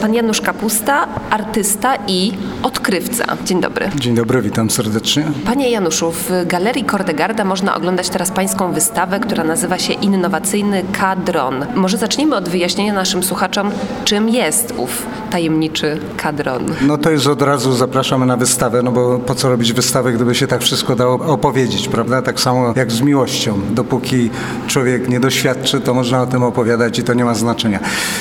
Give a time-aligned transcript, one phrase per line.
[0.00, 2.32] Pan Janusz Kapusta, artysta i
[2.62, 3.24] odkrywca.
[3.44, 3.90] Dzień dobry.
[3.94, 5.24] Dzień dobry, witam serdecznie.
[5.44, 11.66] Panie Januszu, w Galerii Kordegarda można oglądać teraz pańską wystawę, która nazywa się Innowacyjny Kadron.
[11.74, 13.70] Może zacznijmy od wyjaśnienia naszym słuchaczom,
[14.04, 16.66] czym jest ów tajemniczy kadron.
[16.82, 20.34] No to już od razu zapraszamy na wystawę, no bo po co robić wystawę, gdyby
[20.34, 22.22] się tak wszystko dało opowiedzieć, prawda?
[22.22, 23.60] Tak samo jak z miłością.
[23.70, 24.30] Dopóki
[24.66, 27.80] człowiek nie doświadczy, to można o tym opowiadać i to nie ma znaczenia.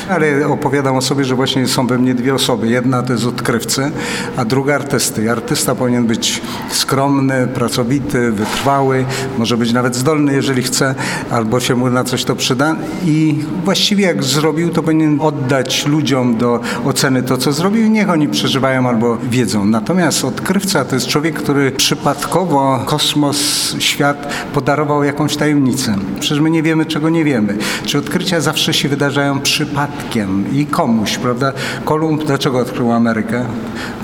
[0.10, 2.68] Ale opowiadam o sobie, że właśnie są we mnie dwie osoby.
[2.68, 3.92] Jedna to jest odkrywcy,
[4.38, 5.24] a druga artysty.
[5.24, 9.06] I artysta powinien być skromny, pracowity, wytrwały,
[9.38, 10.96] może być nawet zdolny, jeżeli chce,
[11.32, 12.76] albo się mu na coś to przyda.
[13.06, 18.10] I właściwie jak zrobił, to powinien oddać ludziom do oceny to, co zrobił i niech
[18.10, 19.66] oni przeżywają albo wiedzą.
[19.66, 23.40] Natomiast odkrywca to jest człowiek, który przypadkowo kosmos,
[23.80, 25.96] świat podarował jakąś tajemnicę.
[26.20, 27.58] Przecież my nie wiemy, czego nie wiemy.
[27.86, 31.54] Czy odkrycia zawsze się wydarzają przypadkiem i komuś, prawda?
[31.86, 33.46] Kolumb dlaczego odkrył Amerykę?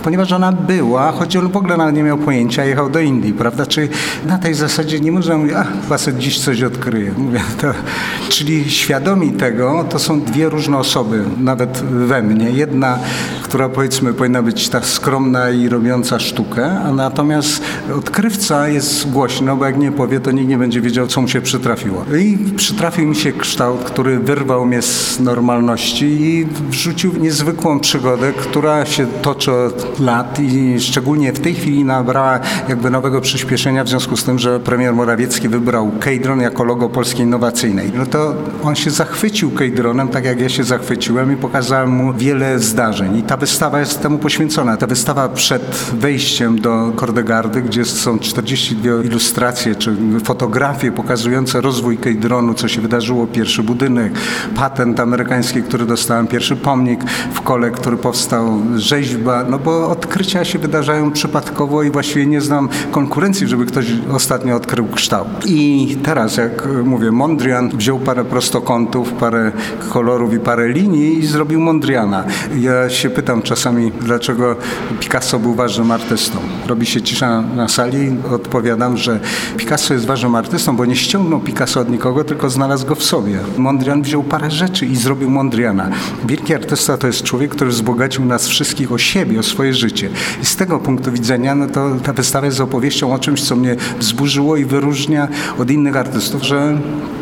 [0.04, 3.66] Ponieważ ona była, choć on w ogóle nawet nie miał pojęcia, jechał do Indii, prawda?
[3.66, 3.90] Czyli
[4.26, 5.54] na tej zasadzie nie można mówić,
[5.90, 7.12] a sobie dziś coś odkryje.
[7.18, 7.68] Mówię, to,
[8.30, 12.50] czyli świadomi tego, to są dwie różne osoby, nawet we mnie.
[12.50, 13.00] Jedna,
[13.52, 17.64] która powiedzmy powinna być tak skromna i robiąca sztukę, a natomiast
[17.98, 21.42] odkrywca jest głośno, bo jak nie powie, to nikt nie będzie wiedział, co mu się
[21.42, 22.06] przytrafiło.
[22.20, 28.86] I przytrafił mi się kształt, który wyrwał mnie z normalności i wrzucił niezwykłą przygodę, która
[28.86, 34.18] się toczy od lat i szczególnie w tej chwili nabrała jakby nowego przyspieszenia w związku
[34.18, 37.92] z tym, że premier Morawiecki wybrał Kejdron jako logo Polskiej Innowacyjnej.
[37.96, 42.60] No to on się zachwycił Kejdronem, tak jak ja się zachwyciłem i pokazałem mu wiele
[42.60, 43.18] zdarzeń.
[43.18, 44.78] I ta wystawa jest temu poświęcona.
[44.78, 52.54] Ta wystawa przed wejściem do Kordegardy, gdzie są 42 ilustracje czy fotografie pokazujące rozwój Kejdronu,
[52.54, 54.14] co się wydarzyło, pierwszy budynek,
[54.56, 57.04] patent amerykański, który dostałem, pierwszy pomnik
[57.34, 62.70] w kole, który powstał, rzeźba, no bo odkrycia się wydarzają przypadkowo i właściwie nie znam
[62.92, 65.28] konkurencji, żeby ktoś ostatnio odkrył kształt.
[65.46, 69.52] I teraz, jak mówię, Mondrian wziął parę prostokątów, parę
[69.90, 72.24] kolorów i parę linii i zrobił Mondriana.
[72.60, 74.56] Ja się pytam czasami, dlaczego
[75.00, 76.38] Picasso był ważnym artystą.
[76.68, 79.20] Robi się cisza na sali, odpowiadam, że
[79.58, 83.40] Picasso jest ważnym artystą, bo nie ściągnął Picasso od nikogo, tylko znalazł go w sobie.
[83.58, 85.90] Mondrian wziął parę rzeczy i zrobił Mondriana.
[86.26, 90.10] Wielki artysta to jest człowiek, który wzbogacił nas wszystkich o siebie, o swoje życie.
[90.42, 93.76] I z tego punktu widzenia, no to ta wystawa jest opowieścią o czymś, co mnie
[94.00, 95.28] wzburzyło i wyróżnia
[95.60, 96.78] od innych artystów, że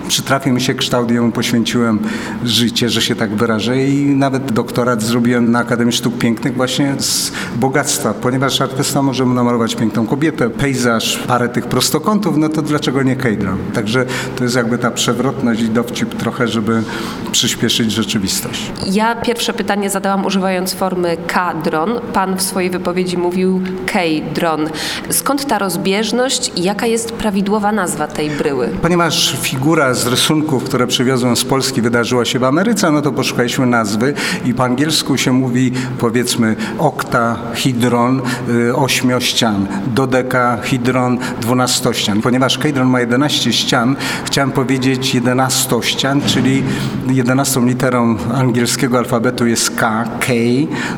[0.07, 1.99] przytrafił mi się kształt jemu poświęciłem
[2.43, 7.31] życie, że się tak wyrażę i nawet doktorat zrobiłem na Akademii Sztuk Pięknych właśnie z
[7.55, 13.15] bogactwa, ponieważ artysta może namalować piękną kobietę, pejzaż, parę tych prostokątów, no to dlaczego nie
[13.15, 13.57] Kejdron?
[13.73, 14.05] Także
[14.35, 16.83] to jest jakby ta przewrotność i dowcip trochę, żeby
[17.31, 18.71] przyspieszyć rzeczywistość.
[18.91, 21.99] Ja pierwsze pytanie zadałam używając formy K-dron.
[22.13, 24.69] Pan w swojej wypowiedzi mówił K-dron.
[25.09, 28.69] Skąd ta rozbieżność i jaka jest prawidłowa nazwa tej bryły?
[28.81, 33.65] Ponieważ figura z rysunków, które przywiozłem z Polski, wydarzyła się w Ameryce, no to poszukaliśmy
[33.65, 34.13] nazwy
[34.45, 42.21] i po angielsku się mówi powiedzmy oktahidron, y, ośmiościan, dodekahidron, dwunastościan.
[42.21, 43.95] Ponieważ Kejdron ma 11 ścian,
[44.25, 46.63] chciałem powiedzieć jedenastościan, czyli
[47.07, 50.27] 11 literą angielskiego alfabetu jest K, K,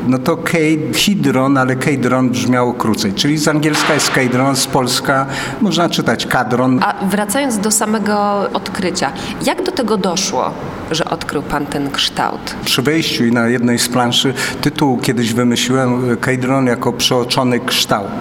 [0.07, 0.57] no to K,
[0.93, 5.25] hidron, ale Kejdron brzmiało krócej, czyli z angielska jest Kejdron, z polska
[5.61, 6.79] można czytać kadron.
[6.83, 9.11] A wracając do samego odkrycia,
[9.45, 10.51] jak do tego doszło,
[10.91, 12.55] że odkrył pan ten kształt?
[12.65, 18.11] Przy wejściu i na jednej z planszy tytuł kiedyś wymyśliłem Kejdron jako przeoczony kształt.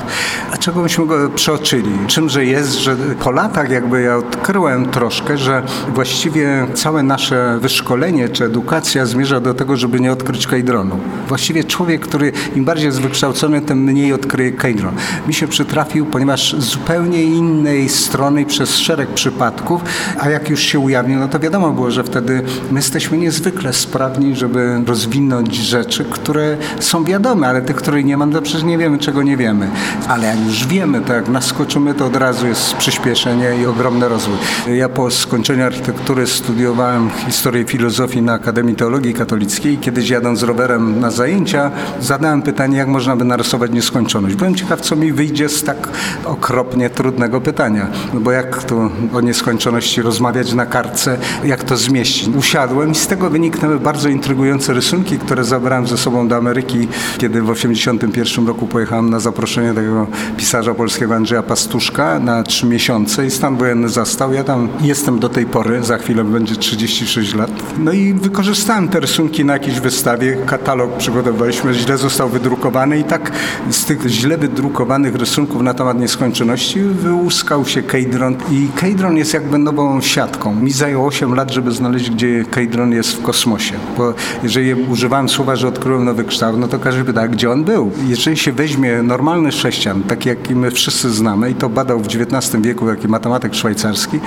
[0.52, 1.90] A czego myśmy go przeoczyli?
[2.06, 5.62] Czymże jest, że po latach jakby ja odkryłem troszkę, że
[5.94, 10.98] właściwie całe nasze wyszkolenie czy edukacja zmierza do tego, żeby nie odkryć Kejdronu.
[11.28, 14.94] Właściwie człowiek, który im bardziej jest wykształcony, tym mniej odkryje Kejdron.
[15.28, 19.82] Mi się przytrafił, ponieważ z zupełnie innej strony przez szereg przypadków,
[20.18, 24.36] a jak już się ujawnił, no to wiadomo było, że wtedy my jesteśmy niezwykle sprawni,
[24.36, 28.98] żeby rozwinąć rzeczy, które są wiadome, ale tych, których nie mam, to przecież nie wiemy,
[28.98, 29.68] czego nie wiemy.
[30.08, 34.36] Ale jak już wiemy, to jak naskoczymy, to od razu jest przyspieszenie i ogromny rozwój.
[34.74, 39.78] Ja po skończeniu architektury studiowałem historię filozofii na Akademii Teologii Katolickiej.
[39.78, 41.70] Kiedyś jadąc rowerem na zajęcia,
[42.00, 44.34] zadałem pytanie, jak można by narysować nieskończoność.
[44.34, 45.88] Byłem ciekaw, co mi wyjdzie z tak
[46.24, 47.86] okropnie trudnego pytania.
[48.14, 52.28] No bo jak tu o nieskończoności rozmawiać na kartce, jak to zmieścić?
[52.50, 56.88] Usiadłem i z tego wyniknęły bardzo intrygujące rysunki, które zabrałem ze sobą do Ameryki,
[57.18, 60.06] kiedy w 1981 roku pojechałem na zaproszenie tego
[60.36, 64.32] pisarza polskiego Andrzeja Pastuszka na trzy miesiące i stan wojenny zastał.
[64.32, 67.50] Ja tam jestem do tej pory, za chwilę będzie 36 lat.
[67.78, 73.32] No i wykorzystałem te rysunki na jakiejś wystawie, katalog przygotowaliśmy, źle został wydrukowany i tak
[73.70, 79.58] z tych źle wydrukowanych rysunków na temat nieskończoności wyłuskał się Kejdron i Kejdron jest jakby
[79.58, 80.54] nową siatką.
[80.54, 85.56] Mi zajęło 8 lat, żeby znaleźć, gdzie Kejdron jest w kosmosie, bo jeżeli używałem słowa,
[85.56, 87.90] że odkryłem nowy kształt, no to każdy pyta, gdzie on był.
[88.08, 92.62] Jeżeli się weźmie normalny sześcian, taki jaki my wszyscy znamy i to badał w XIX
[92.62, 94.20] wieku jaki matematyk szwajcarski,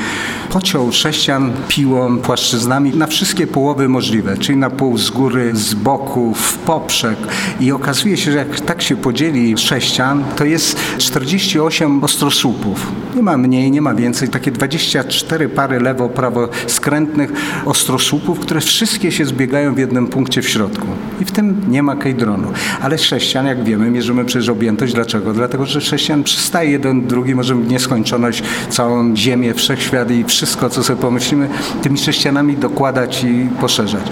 [0.50, 6.34] pociął sześcian piłą, płaszczyznami na wszystkie połowy możliwe, czyli na pół z góry, z boku,
[6.34, 7.18] w poprzek
[7.60, 12.92] i okazuje się, że jak tak się podzieli sześcian, to jest 48 ostrosłupów.
[13.16, 17.32] Nie ma mniej, nie ma więcej, takie 24 pary lewo, prawo skrętnych
[17.66, 17.93] ostrosłupów,
[18.42, 20.88] które wszystkie się zbiegają w jednym punkcie w środku.
[21.22, 22.48] I w tym nie ma kejdronu.
[22.82, 24.94] Ale sześcian, jak wiemy, mierzymy przecież objętość.
[24.94, 25.34] Dlaczego?
[25.34, 31.02] Dlatego, że sześcian przystaje jeden drugi, możemy nieskończoność, całą Ziemię, wszechświat i wszystko, co sobie
[31.02, 31.50] pomyślimy,
[31.82, 34.04] tymi sześcianami dokładać i poszerzać.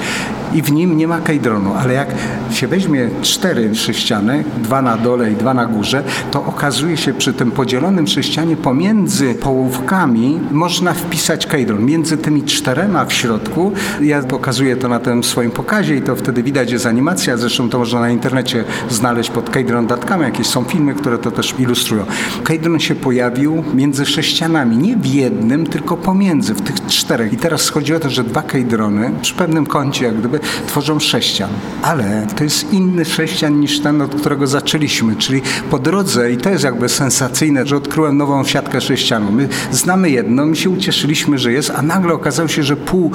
[0.53, 2.07] I w nim nie ma kejdronu, ale jak
[2.51, 7.33] się weźmie cztery sześciany, dwa na dole i dwa na górze, to okazuje się przy
[7.33, 11.85] tym podzielonym sześcianie pomiędzy połówkami można wpisać kejdron.
[11.85, 13.70] Między tymi czterema w środku,
[14.01, 17.79] ja pokazuję to na tym swoim pokazie i to wtedy widać, jest animacja, zresztą to
[17.79, 22.05] można na internecie znaleźć pod kejdron.com, jakieś są filmy, które to też ilustrują.
[22.43, 27.33] Kejdron się pojawił między sześcianami, nie w jednym, tylko pomiędzy, w tych czterech.
[27.33, 31.49] I teraz chodzi o to, że dwa kejdrony przy pewnym kącie jak gdyby tworzą sześcian.
[31.81, 36.49] Ale to jest inny sześcian niż ten, od którego zaczęliśmy, czyli po drodze, i to
[36.49, 39.31] jest jakby sensacyjne, że odkryłem nową siatkę sześcianu.
[39.31, 43.11] My znamy jedno, my się ucieszyliśmy, że jest, a nagle okazało się, że pół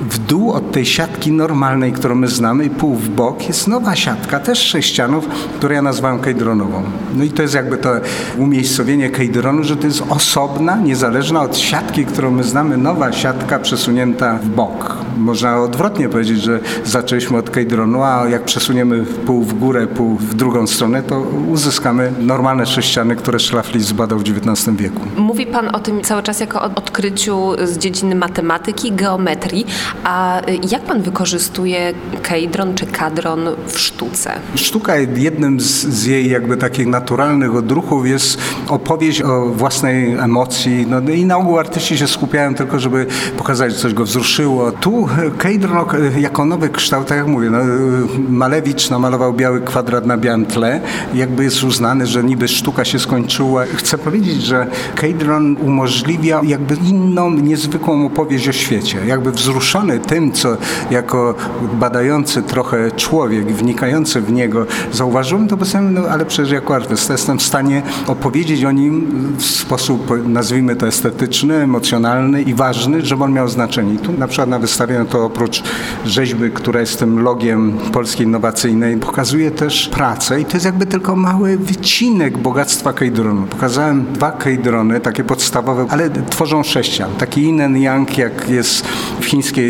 [0.00, 3.96] w dół od tej siatki normalnej, którą my znamy, i pół w bok jest nowa
[3.96, 6.82] siatka, też sześcianów, które ja nazwałem kejdronową.
[7.14, 7.90] No i to jest jakby to
[8.38, 14.38] umiejscowienie kejdronu, że to jest osobna, niezależna od siatki, którą my znamy, nowa siatka przesunięta
[14.38, 14.96] w bok.
[15.16, 20.34] Można odwrotnie powiedzieć, że zaczęliśmy od kejdronu, a jak przesuniemy pół w górę, pół w
[20.34, 25.00] drugą stronę, to uzyskamy normalne sześciany, które Szlafli zbadał w XIX wieku.
[25.16, 29.66] Mówi Pan o tym cały czas jako o odkryciu z dziedziny matematyki, geometrii,
[30.04, 30.40] a
[30.70, 34.32] jak Pan wykorzystuje kejdron czy kadron w sztuce?
[34.54, 38.38] Sztuka jednym z, z jej jakby takich naturalnych odruchów jest
[38.68, 40.86] opowieść o własnej emocji.
[40.88, 43.06] No i na ogół artyści się skupiają tylko, żeby
[43.38, 44.72] pokazać, coś go wzruszyło.
[44.72, 45.84] Tu kejdron
[46.18, 47.58] jako nowy kształt, tak jak mówię, no,
[48.28, 50.80] Malewicz namalował biały kwadrat na białym tle.
[51.14, 53.64] Jakby jest uznany, że niby sztuka się skończyła.
[53.64, 58.98] Chcę powiedzieć, że kejdron umożliwia jakby inną, niezwykłą opowieść o świecie.
[59.06, 59.32] Jakby
[59.76, 60.56] wzruszony tym, co
[60.90, 61.34] jako
[61.72, 67.38] badający trochę człowiek, wnikający w niego, zauważyłem, to sobie, no ale przecież jako artysta jestem
[67.38, 69.06] w stanie opowiedzieć o nim
[69.38, 73.94] w sposób, nazwijmy to estetyczny, emocjonalny i ważny, żeby on miał znaczenie.
[73.94, 75.62] I tu na przykład na wystawie, no to oprócz
[76.06, 81.16] rzeźby, która jest tym logiem polskiej innowacyjnej, pokazuje też pracę i to jest jakby tylko
[81.16, 83.46] mały wycinek bogactwa kejdronu.
[83.46, 87.10] Pokazałem dwa kejdrony, takie podstawowe, ale tworzą sześcian.
[87.18, 88.86] Taki inen yang, jak jest
[89.20, 89.65] w chińskiej,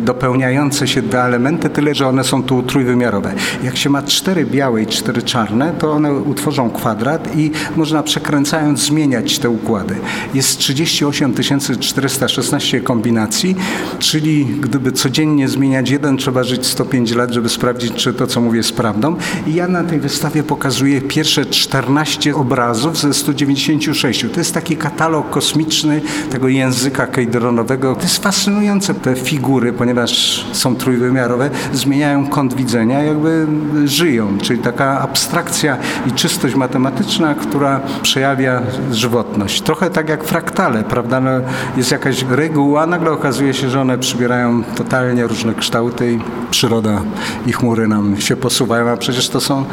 [0.00, 3.34] dopełniające się dwa elementy, tyle, że one są tu trójwymiarowe.
[3.64, 8.80] Jak się ma cztery białe i cztery czarne, to one utworzą kwadrat i można przekręcając
[8.80, 9.94] zmieniać te układy.
[10.34, 11.34] Jest 38
[11.80, 13.56] 416 kombinacji,
[13.98, 18.56] czyli gdyby codziennie zmieniać jeden, trzeba żyć 105 lat, żeby sprawdzić, czy to, co mówię,
[18.56, 19.16] jest prawdą.
[19.46, 24.26] I ja na tej wystawie pokazuję pierwsze 14 obrazów ze 196.
[24.32, 27.94] To jest taki katalog kosmiczny tego języka kejdronowego.
[27.94, 28.94] To jest fascynujące.
[28.94, 29.39] Te figury,
[29.72, 33.46] ponieważ są trójwymiarowe, zmieniają kąt widzenia, jakby
[33.84, 34.38] żyją.
[34.38, 39.62] Czyli taka abstrakcja i czystość matematyczna, która przejawia żywotność.
[39.62, 41.20] Trochę tak jak fraktale, prawda?
[41.20, 41.30] No,
[41.76, 46.18] jest jakaś reguła, nagle okazuje się, że one przybierają totalnie różne kształty i
[46.50, 47.02] przyroda
[47.46, 49.64] i chmury nam się posuwają, a przecież to są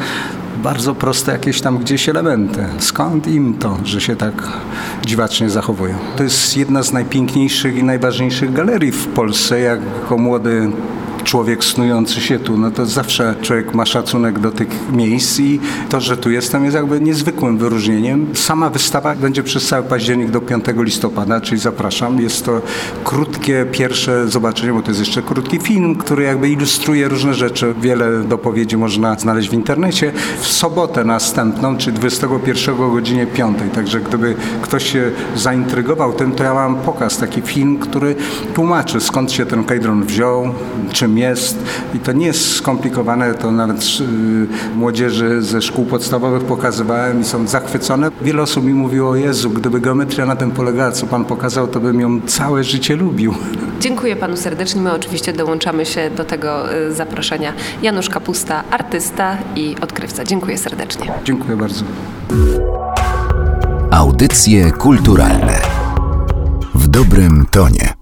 [0.58, 2.64] bardzo proste jakieś tam gdzieś elementy.
[2.78, 4.48] Skąd im to, że się tak
[5.06, 5.94] dziwacznie zachowują?
[6.16, 9.60] To jest jedna z najpiękniejszych i najważniejszych galerii w Polsce.
[9.60, 10.70] Jako młody
[11.24, 16.00] człowiek snujący się tu, no to zawsze człowiek ma szacunek do tych miejsc i to,
[16.00, 18.26] że tu jestem jest jakby niezwykłym wyróżnieniem.
[18.34, 22.20] Sama wystawa będzie przez cały październik do 5 listopada, czyli zapraszam.
[22.20, 22.60] Jest to
[23.04, 27.74] krótkie pierwsze zobaczenie, bo to jest jeszcze krótki film, który jakby ilustruje różne rzeczy.
[27.80, 30.12] Wiele dopowiedzi można znaleźć w internecie.
[30.40, 33.58] W sobotę następną, czyli 21 godzinie 5.
[33.74, 38.16] Także gdyby ktoś się zaintrygował tym, to ja mam pokaz, taki film, który
[38.54, 40.54] tłumaczy skąd się ten kajdron wziął,
[40.92, 41.58] czym jest
[41.94, 47.46] i to nie jest skomplikowane, to nawet y, młodzieży ze szkół podstawowych pokazywałem i są
[47.46, 48.10] zachwycone.
[48.22, 51.80] Wiele osób mi mówiło, o Jezu, gdyby geometria na tym polegała, co Pan pokazał, to
[51.80, 53.34] bym ją całe życie lubił.
[53.80, 54.80] Dziękuję Panu serdecznie.
[54.80, 57.52] My oczywiście dołączamy się do tego y, zaproszenia.
[57.82, 60.24] Janusz Kapusta, artysta i odkrywca.
[60.24, 61.12] Dziękuję serdecznie.
[61.24, 61.84] Dziękuję bardzo.
[63.90, 65.60] Audycje kulturalne
[66.74, 67.97] w dobrym tonie.